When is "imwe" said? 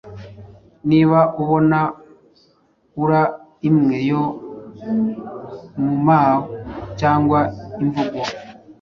3.69-3.97